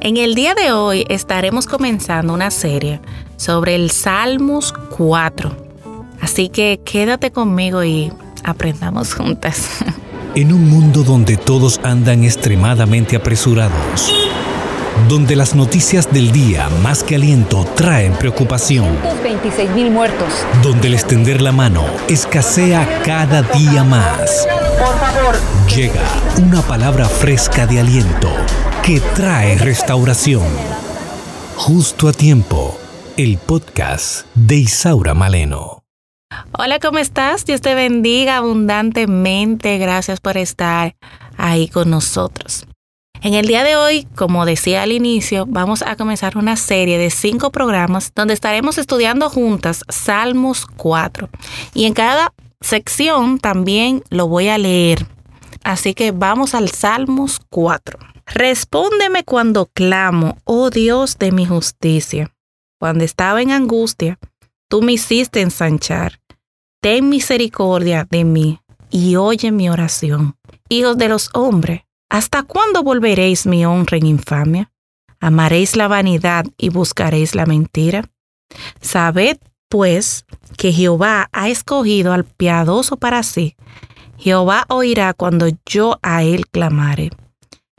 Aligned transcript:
En 0.00 0.16
el 0.16 0.34
día 0.34 0.54
de 0.54 0.72
hoy 0.72 1.04
estaremos 1.08 1.66
comenzando 1.66 2.32
una 2.32 2.50
serie 2.50 3.00
sobre 3.36 3.74
el 3.74 3.90
Salmos 3.90 4.72
4. 4.96 5.56
Así 6.20 6.48
que 6.48 6.80
quédate 6.84 7.30
conmigo 7.32 7.82
y 7.82 8.12
aprendamos 8.44 9.14
juntas. 9.14 9.68
En 10.34 10.52
un 10.52 10.68
mundo 10.68 11.02
donde 11.02 11.38
todos 11.38 11.80
andan 11.82 12.22
extremadamente 12.22 13.16
apresurados, 13.16 14.12
donde 15.08 15.34
las 15.34 15.54
noticias 15.54 16.12
del 16.12 16.30
día 16.30 16.68
más 16.82 17.02
que 17.02 17.14
aliento 17.14 17.64
traen 17.74 18.12
preocupación, 18.12 18.98
26 19.22 19.70
mil 19.70 19.90
muertos. 19.90 20.28
donde 20.62 20.88
el 20.88 20.94
extender 20.94 21.40
la 21.40 21.52
mano 21.52 21.86
escasea 22.08 23.00
cada 23.02 23.40
día 23.40 23.82
más. 23.82 24.46
Por 24.78 24.98
favor. 24.98 25.36
Llega 25.74 26.02
una 26.46 26.60
palabra 26.60 27.06
fresca 27.06 27.66
de 27.66 27.80
aliento 27.80 28.28
que 28.86 29.00
trae 29.16 29.58
restauración. 29.58 30.46
Justo 31.56 32.06
a 32.06 32.12
tiempo, 32.12 32.78
el 33.16 33.36
podcast 33.36 34.26
de 34.36 34.58
Isaura 34.58 35.12
Maleno. 35.12 35.82
Hola, 36.52 36.78
¿cómo 36.78 36.98
estás? 36.98 37.44
Dios 37.44 37.60
te 37.60 37.74
bendiga 37.74 38.36
abundantemente. 38.36 39.78
Gracias 39.78 40.20
por 40.20 40.36
estar 40.36 40.94
ahí 41.36 41.66
con 41.66 41.90
nosotros. 41.90 42.64
En 43.22 43.34
el 43.34 43.48
día 43.48 43.64
de 43.64 43.74
hoy, 43.74 44.06
como 44.14 44.46
decía 44.46 44.82
al 44.82 44.92
inicio, 44.92 45.46
vamos 45.48 45.82
a 45.82 45.96
comenzar 45.96 46.38
una 46.38 46.54
serie 46.54 46.96
de 46.96 47.10
cinco 47.10 47.50
programas 47.50 48.12
donde 48.14 48.34
estaremos 48.34 48.78
estudiando 48.78 49.28
juntas 49.30 49.82
Salmos 49.88 50.64
4. 50.64 51.28
Y 51.74 51.86
en 51.86 51.92
cada 51.92 52.32
sección 52.60 53.40
también 53.40 54.04
lo 54.10 54.28
voy 54.28 54.46
a 54.46 54.58
leer. 54.58 55.08
Así 55.64 55.92
que 55.92 56.12
vamos 56.12 56.54
al 56.54 56.70
Salmos 56.70 57.40
4. 57.50 58.15
Respóndeme 58.26 59.24
cuando 59.24 59.66
clamo, 59.66 60.38
oh 60.44 60.70
Dios 60.70 61.16
de 61.18 61.32
mi 61.32 61.46
justicia. 61.46 62.32
Cuando 62.78 63.04
estaba 63.04 63.40
en 63.40 63.52
angustia, 63.52 64.18
tú 64.68 64.82
me 64.82 64.92
hiciste 64.92 65.40
ensanchar. 65.40 66.20
Ten 66.82 67.08
misericordia 67.08 68.06
de 68.10 68.24
mí 68.24 68.60
y 68.90 69.16
oye 69.16 69.52
mi 69.52 69.70
oración. 69.70 70.36
Hijos 70.68 70.98
de 70.98 71.08
los 71.08 71.30
hombres, 71.32 71.82
¿hasta 72.10 72.42
cuándo 72.42 72.82
volveréis 72.82 73.46
mi 73.46 73.64
honra 73.64 73.96
en 73.96 74.06
infamia? 74.06 74.72
¿Amaréis 75.20 75.76
la 75.76 75.88
vanidad 75.88 76.44
y 76.58 76.68
buscaréis 76.68 77.34
la 77.34 77.46
mentira? 77.46 78.10
Sabed, 78.80 79.38
pues, 79.68 80.24
que 80.58 80.72
Jehová 80.72 81.28
ha 81.32 81.48
escogido 81.48 82.12
al 82.12 82.24
piadoso 82.24 82.96
para 82.96 83.22
sí. 83.22 83.56
Jehová 84.18 84.64
oirá 84.68 85.14
cuando 85.14 85.48
yo 85.64 85.98
a 86.02 86.22
él 86.22 86.46
clamare. 86.48 87.10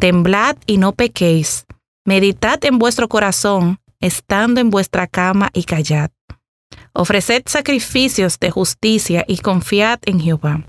Temblad 0.00 0.56
y 0.64 0.78
no 0.78 0.92
pequéis. 0.92 1.66
Meditad 2.06 2.64
en 2.64 2.78
vuestro 2.78 3.06
corazón, 3.10 3.80
estando 4.00 4.62
en 4.62 4.70
vuestra 4.70 5.06
cama 5.06 5.50
y 5.52 5.64
callad. 5.64 6.10
Ofreced 6.94 7.42
sacrificios 7.44 8.38
de 8.40 8.50
justicia 8.50 9.26
y 9.28 9.36
confiad 9.36 9.98
en 10.06 10.18
Jehová. 10.18 10.64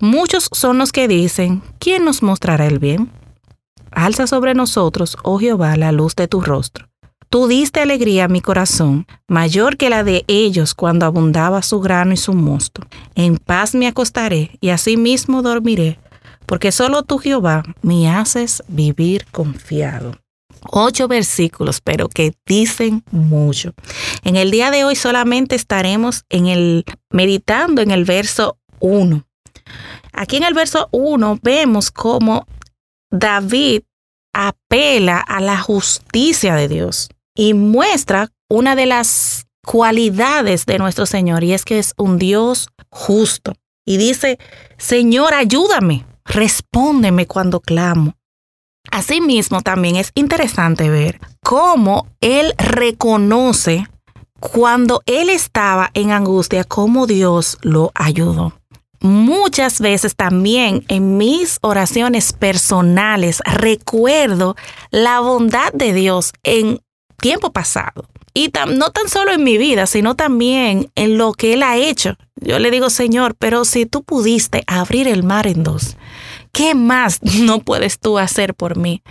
Muchos 0.00 0.48
son 0.52 0.78
los 0.78 0.90
que 0.90 1.06
dicen, 1.06 1.62
¿quién 1.78 2.06
nos 2.06 2.22
mostrará 2.22 2.66
el 2.66 2.78
bien? 2.78 3.10
Alza 3.90 4.26
sobre 4.26 4.54
nosotros, 4.54 5.18
oh 5.22 5.38
Jehová, 5.38 5.76
la 5.76 5.92
luz 5.92 6.16
de 6.16 6.26
tu 6.26 6.40
rostro. 6.40 6.88
Tú 7.28 7.48
diste 7.48 7.80
alegría 7.80 8.24
a 8.24 8.28
mi 8.28 8.40
corazón, 8.40 9.06
mayor 9.28 9.76
que 9.76 9.90
la 9.90 10.02
de 10.02 10.24
ellos 10.28 10.74
cuando 10.74 11.04
abundaba 11.04 11.60
su 11.60 11.80
grano 11.80 12.14
y 12.14 12.16
su 12.16 12.32
mosto. 12.32 12.80
En 13.16 13.36
paz 13.36 13.74
me 13.74 13.86
acostaré 13.86 14.56
y 14.62 14.70
asimismo 14.70 15.42
dormiré, 15.42 15.98
porque 16.46 16.72
solo 16.72 17.02
tú, 17.02 17.18
Jehová, 17.18 17.62
me 17.82 18.08
haces 18.08 18.62
vivir 18.68 19.26
confiado 19.30 20.12
ocho 20.70 21.08
versículos, 21.08 21.80
pero 21.80 22.08
que 22.08 22.34
dicen 22.46 23.04
mucho. 23.10 23.72
En 24.24 24.36
el 24.36 24.50
día 24.50 24.70
de 24.70 24.84
hoy 24.84 24.96
solamente 24.96 25.56
estaremos 25.56 26.24
en 26.28 26.46
el 26.46 26.84
meditando 27.10 27.82
en 27.82 27.90
el 27.90 28.04
verso 28.04 28.58
1. 28.80 29.24
Aquí 30.12 30.36
en 30.36 30.44
el 30.44 30.54
verso 30.54 30.88
1 30.92 31.40
vemos 31.42 31.90
cómo 31.90 32.46
David 33.10 33.82
apela 34.32 35.20
a 35.20 35.40
la 35.40 35.58
justicia 35.58 36.54
de 36.54 36.68
Dios 36.68 37.08
y 37.34 37.54
muestra 37.54 38.30
una 38.48 38.76
de 38.76 38.86
las 38.86 39.46
cualidades 39.64 40.66
de 40.66 40.78
nuestro 40.78 41.06
Señor 41.06 41.42
y 41.42 41.52
es 41.52 41.64
que 41.64 41.78
es 41.78 41.94
un 41.96 42.18
Dios 42.18 42.68
justo. 42.90 43.52
Y 43.84 43.98
dice, 43.98 44.38
Señor, 44.78 45.32
ayúdame, 45.32 46.04
respóndeme 46.26 47.26
cuando 47.26 47.60
clamo. 47.60 48.14
Asimismo, 48.90 49.62
también 49.62 49.96
es 49.96 50.12
interesante 50.14 50.90
ver 50.90 51.20
cómo 51.42 52.06
él 52.20 52.54
reconoce 52.58 53.86
cuando 54.38 55.02
él 55.06 55.30
estaba 55.30 55.90
en 55.94 56.12
angustia, 56.12 56.64
cómo 56.64 57.06
Dios 57.06 57.58
lo 57.62 57.90
ayudó. 57.94 58.52
Muchas 59.00 59.80
veces 59.80 60.16
también 60.16 60.84
en 60.88 61.16
mis 61.16 61.58
oraciones 61.60 62.32
personales 62.32 63.40
recuerdo 63.44 64.56
la 64.90 65.20
bondad 65.20 65.72
de 65.72 65.92
Dios 65.92 66.32
en 66.42 66.80
tiempo 67.18 67.52
pasado. 67.52 68.08
Y 68.32 68.52
no 68.68 68.90
tan 68.90 69.08
solo 69.08 69.32
en 69.32 69.44
mi 69.44 69.56
vida, 69.56 69.86
sino 69.86 70.14
también 70.14 70.90
en 70.94 71.16
lo 71.16 71.32
que 71.32 71.54
Él 71.54 71.62
ha 71.62 71.76
hecho. 71.76 72.16
Yo 72.36 72.58
le 72.58 72.70
digo, 72.70 72.90
Señor, 72.90 73.34
pero 73.38 73.64
si 73.64 73.86
tú 73.86 74.02
pudiste 74.02 74.62
abrir 74.66 75.08
el 75.08 75.22
mar 75.22 75.46
en 75.46 75.62
dos, 75.62 75.96
¿Qué 76.56 76.74
más 76.74 77.22
no 77.22 77.58
puedes 77.58 77.98
tú 77.98 78.18
hacer 78.18 78.54
por 78.54 78.78
mí? 78.78 79.02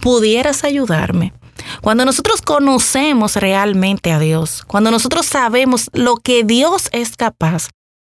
¿Pudieras 0.00 0.64
ayudarme? 0.64 1.34
Cuando 1.82 2.06
nosotros 2.06 2.40
conocemos 2.40 3.36
realmente 3.36 4.10
a 4.10 4.18
Dios, 4.18 4.64
cuando 4.66 4.90
nosotros 4.90 5.26
sabemos 5.26 5.90
lo 5.92 6.16
que 6.16 6.44
Dios 6.44 6.88
es 6.92 7.14
capaz, 7.18 7.68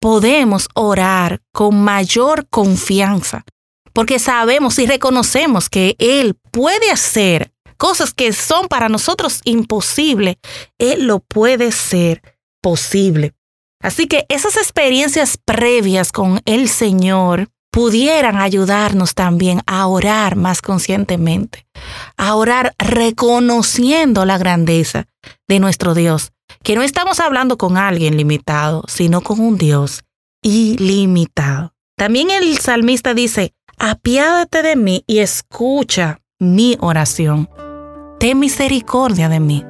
podemos 0.00 0.68
orar 0.74 1.42
con 1.52 1.84
mayor 1.84 2.48
confianza, 2.48 3.44
porque 3.92 4.18
sabemos 4.18 4.76
y 4.80 4.86
reconocemos 4.86 5.70
que 5.70 5.94
Él 6.00 6.34
puede 6.50 6.90
hacer 6.90 7.52
cosas 7.76 8.12
que 8.12 8.32
son 8.32 8.66
para 8.66 8.88
nosotros 8.88 9.42
imposibles, 9.44 10.38
Él 10.78 11.06
lo 11.06 11.20
puede 11.20 11.70
ser 11.70 12.20
posible. 12.60 13.32
Así 13.80 14.08
que 14.08 14.26
esas 14.28 14.56
experiencias 14.56 15.38
previas 15.44 16.10
con 16.10 16.40
el 16.46 16.68
Señor 16.68 17.48
pudieran 17.72 18.36
ayudarnos 18.36 19.14
también 19.14 19.62
a 19.66 19.86
orar 19.86 20.36
más 20.36 20.60
conscientemente, 20.60 21.66
a 22.16 22.36
orar 22.36 22.74
reconociendo 22.78 24.24
la 24.24 24.38
grandeza 24.38 25.06
de 25.48 25.58
nuestro 25.58 25.94
Dios, 25.94 26.32
que 26.62 26.76
no 26.76 26.82
estamos 26.82 27.18
hablando 27.18 27.56
con 27.56 27.78
alguien 27.78 28.16
limitado, 28.16 28.84
sino 28.86 29.22
con 29.22 29.40
un 29.40 29.56
Dios 29.56 30.04
ilimitado. 30.42 31.72
También 31.96 32.30
el 32.30 32.58
salmista 32.58 33.14
dice, 33.14 33.54
apiádate 33.78 34.62
de 34.62 34.76
mí 34.76 35.02
y 35.06 35.18
escucha 35.18 36.20
mi 36.38 36.76
oración. 36.78 37.48
Ten 38.20 38.38
misericordia 38.38 39.30
de 39.30 39.40
mí. 39.40 39.64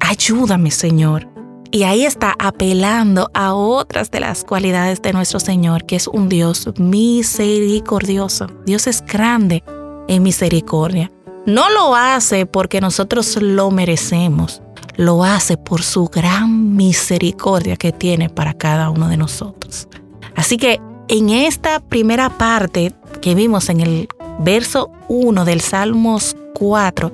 Ayúdame, 0.00 0.70
Señor. 0.70 1.37
Y 1.70 1.82
ahí 1.82 2.04
está 2.04 2.34
apelando 2.38 3.30
a 3.34 3.54
otras 3.54 4.10
de 4.10 4.20
las 4.20 4.44
cualidades 4.44 5.02
de 5.02 5.12
nuestro 5.12 5.38
Señor, 5.38 5.84
que 5.84 5.96
es 5.96 6.08
un 6.08 6.28
Dios 6.28 6.68
misericordioso. 6.78 8.46
Dios 8.64 8.86
es 8.86 9.04
grande 9.04 9.62
en 10.08 10.22
misericordia. 10.22 11.12
No 11.44 11.68
lo 11.70 11.94
hace 11.94 12.46
porque 12.46 12.80
nosotros 12.80 13.36
lo 13.40 13.70
merecemos, 13.70 14.62
lo 14.96 15.24
hace 15.24 15.56
por 15.56 15.82
su 15.82 16.06
gran 16.06 16.74
misericordia 16.74 17.76
que 17.76 17.92
tiene 17.92 18.30
para 18.30 18.54
cada 18.54 18.90
uno 18.90 19.08
de 19.08 19.16
nosotros. 19.16 19.88
Así 20.36 20.56
que 20.56 20.80
en 21.08 21.30
esta 21.30 21.80
primera 21.80 22.30
parte 22.30 22.92
que 23.20 23.34
vimos 23.34 23.68
en 23.68 23.80
el 23.80 24.08
verso 24.40 24.90
1 25.08 25.44
del 25.44 25.60
Salmos 25.60 26.36
4, 26.54 27.12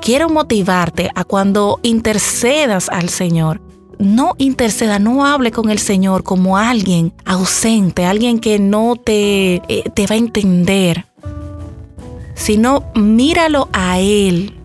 quiero 0.00 0.28
motivarte 0.28 1.10
a 1.14 1.24
cuando 1.24 1.78
intercedas 1.82 2.88
al 2.88 3.08
Señor, 3.08 3.60
no 3.98 4.34
interceda, 4.38 4.98
no 4.98 5.24
hable 5.24 5.50
con 5.50 5.70
el 5.70 5.78
Señor 5.78 6.22
como 6.22 6.56
alguien 6.56 7.12
ausente, 7.24 8.04
alguien 8.04 8.38
que 8.38 8.58
no 8.58 8.96
te, 8.96 9.56
eh, 9.68 9.84
te 9.94 10.06
va 10.06 10.14
a 10.14 10.18
entender, 10.18 11.06
sino 12.34 12.84
míralo 12.94 13.68
a 13.72 14.00
Él. 14.00 14.58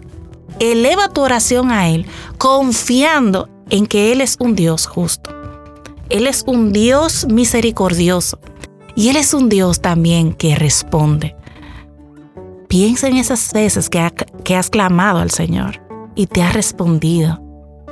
Eleva 0.60 1.10
tu 1.10 1.22
oración 1.22 1.72
a 1.72 1.90
Él, 1.90 2.06
confiando 2.38 3.50
en 3.70 3.88
que 3.88 4.12
Él 4.12 4.22
es 4.22 4.38
un 4.40 4.56
Dios 4.56 4.88
justo. 4.88 5.32
Él 6.10 6.28
es 6.28 6.44
un 6.48 6.74
Dios 6.74 7.28
misericordioso. 7.30 8.40
Y 8.96 9.10
Él 9.10 9.16
es 9.16 9.34
un 9.34 9.48
Dios 9.48 9.80
también 9.80 10.34
que 10.34 10.56
responde. 10.56 11.36
Piensa 12.68 13.08
en 13.08 13.18
esas 13.18 13.54
veces 13.54 13.90
que, 13.90 14.12
que 14.44 14.56
has 14.56 14.70
clamado 14.70 15.20
al 15.20 15.32
Señor 15.32 15.82
y 16.16 16.28
te 16.28 16.42
ha 16.42 16.52
respondido 16.52 17.49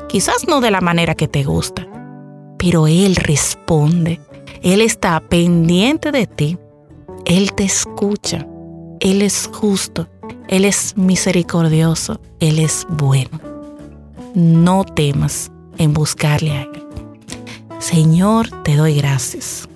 quizás 0.07 0.47
no 0.47 0.61
de 0.61 0.71
la 0.71 0.81
manera 0.81 1.15
que 1.15 1.27
te 1.27 1.43
gusta, 1.43 1.87
pero 2.57 2.87
Él 2.87 3.15
responde. 3.15 4.19
Él 4.61 4.81
está 4.81 5.19
pendiente 5.19 6.11
de 6.11 6.27
ti. 6.27 6.57
Él 7.25 7.53
te 7.53 7.63
escucha. 7.63 8.47
Él 8.99 9.21
es 9.21 9.49
justo 9.53 10.07
Él 10.47 10.65
es 10.65 10.97
misericordioso, 10.97 12.19
Él 12.39 12.59
es 12.59 12.87
bueno. 12.89 13.39
No 14.33 14.83
temas 14.83 15.51
en 15.77 15.93
buscarle 15.93 16.51
a 16.51 16.61
Él. 16.63 16.87
Señor, 17.79 18.49
te 18.63 18.75
doy 18.75 18.95
gracias. 18.95 19.67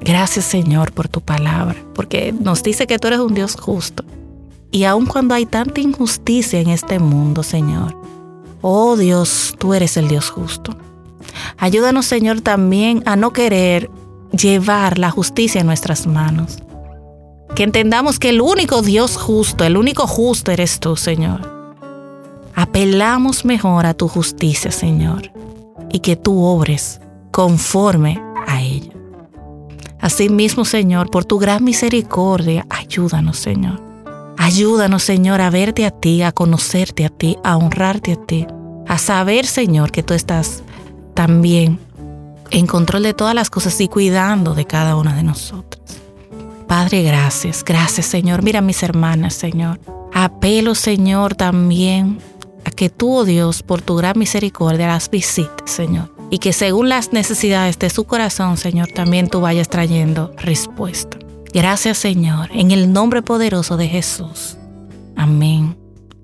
Gracias 0.00 0.44
Señor 0.44 0.92
por 0.92 1.08
tu 1.08 1.20
palabra, 1.20 1.76
porque 1.94 2.32
nos 2.32 2.62
dice 2.62 2.86
que 2.86 2.98
tú 2.98 3.08
eres 3.08 3.20
un 3.20 3.34
Dios 3.34 3.56
justo. 3.56 4.04
Y 4.70 4.84
aun 4.84 5.06
cuando 5.06 5.34
hay 5.34 5.46
tanta 5.46 5.80
injusticia 5.80 6.60
en 6.60 6.68
este 6.70 6.98
mundo, 6.98 7.42
Señor, 7.42 7.96
oh 8.62 8.96
Dios, 8.96 9.54
tú 9.58 9.74
eres 9.74 9.96
el 9.96 10.08
Dios 10.08 10.30
justo. 10.30 10.76
Ayúdanos, 11.58 12.06
Señor, 12.06 12.40
también 12.40 13.02
a 13.06 13.16
no 13.16 13.32
querer 13.32 13.90
llevar 14.32 14.98
la 14.98 15.10
justicia 15.10 15.60
en 15.60 15.66
nuestras 15.66 16.06
manos. 16.06 16.58
Que 17.54 17.64
entendamos 17.64 18.18
que 18.18 18.30
el 18.30 18.40
único 18.40 18.82
Dios 18.82 19.16
justo, 19.16 19.64
el 19.64 19.76
único 19.76 20.06
justo 20.06 20.50
eres 20.50 20.80
tú, 20.80 20.96
Señor. 20.96 21.60
Apelamos 22.54 23.44
mejor 23.44 23.86
a 23.86 23.94
tu 23.94 24.08
justicia, 24.08 24.70
Señor, 24.70 25.32
y 25.90 26.00
que 26.00 26.16
tú 26.16 26.42
obres 26.44 27.00
conforme 27.30 28.22
a 28.46 28.62
ella. 28.62 28.92
Asimismo, 30.00 30.64
Señor, 30.64 31.10
por 31.10 31.24
tu 31.24 31.38
gran 31.38 31.64
misericordia, 31.64 32.66
ayúdanos, 32.70 33.38
Señor. 33.38 33.89
Ayúdanos, 34.50 35.04
Señor, 35.04 35.40
a 35.40 35.48
verte 35.48 35.86
a 35.86 35.92
ti, 35.92 36.22
a 36.22 36.32
conocerte 36.32 37.04
a 37.04 37.08
ti, 37.08 37.38
a 37.44 37.56
honrarte 37.56 38.14
a 38.14 38.16
ti, 38.16 38.48
a 38.88 38.98
saber, 38.98 39.46
Señor, 39.46 39.92
que 39.92 40.02
tú 40.02 40.12
estás 40.12 40.64
también 41.14 41.78
en 42.50 42.66
control 42.66 43.04
de 43.04 43.14
todas 43.14 43.32
las 43.32 43.48
cosas 43.48 43.80
y 43.80 43.86
cuidando 43.86 44.56
de 44.56 44.64
cada 44.64 44.96
una 44.96 45.14
de 45.14 45.22
nosotros. 45.22 45.80
Padre, 46.66 47.04
gracias, 47.04 47.62
gracias, 47.62 48.06
Señor. 48.06 48.42
Mira 48.42 48.58
a 48.58 48.62
mis 48.62 48.82
hermanas, 48.82 49.34
Señor. 49.34 49.78
Apelo, 50.12 50.74
Señor, 50.74 51.36
también 51.36 52.18
a 52.64 52.72
que 52.72 52.90
tú, 52.90 53.18
oh 53.18 53.24
Dios, 53.24 53.62
por 53.62 53.82
tu 53.82 53.94
gran 53.94 54.18
misericordia, 54.18 54.88
las 54.88 55.08
visites, 55.10 55.70
Señor 55.70 56.10
y 56.32 56.38
que 56.38 56.52
según 56.52 56.88
las 56.88 57.12
necesidades 57.12 57.78
de 57.80 57.90
su 57.90 58.04
corazón, 58.04 58.56
Señor, 58.56 58.88
también 58.92 59.28
tú 59.28 59.40
vayas 59.40 59.68
trayendo 59.68 60.32
respuesta. 60.38 61.18
Gracias, 61.52 61.98
Señor, 61.98 62.48
en 62.52 62.70
el 62.70 62.92
nombre 62.92 63.22
poderoso 63.22 63.76
de 63.76 63.88
Jesús. 63.88 64.56
Amén 65.16 65.76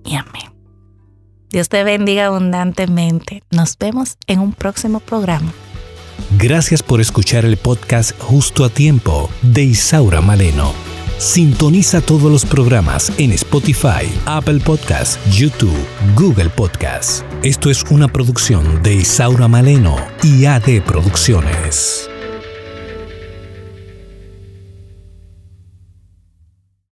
y 0.05 0.15
amén. 0.15 0.53
Dios 1.51 1.69
te 1.69 1.85
bendiga 1.85 2.27
abundantemente. 2.27 3.43
Nos 3.51 3.77
vemos 3.79 4.17
en 4.27 4.41
un 4.41 4.53
próximo 4.53 5.01
programa. 5.01 5.53
Gracias 6.39 6.83
por 6.83 7.01
escuchar 7.01 7.45
el 7.45 7.57
podcast 7.57 8.19
Justo 8.21 8.65
a 8.65 8.69
Tiempo 8.69 9.31
de 9.43 9.65
Isaura 9.65 10.21
Maleno. 10.21 10.73
Sintoniza 11.19 12.03
todos 12.03 12.31
los 12.31 12.45
programas 12.45 13.11
en 13.17 13.33
Spotify, 13.33 14.07
Apple 14.27 14.61
Podcasts, 14.61 15.19
YouTube, 15.35 15.77
Google 16.15 16.51
Podcasts. 16.51 17.25
Esto 17.43 17.71
es 17.71 17.85
una 17.91 18.07
producción 18.07 18.83
de 18.83 18.97
Isaura 18.97 19.49
Maleno 19.49 19.97
y 20.23 20.45
AD 20.45 20.83
Producciones. 20.85 22.06